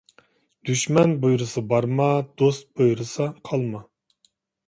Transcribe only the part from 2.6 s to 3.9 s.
بۇيرۇسا قالما.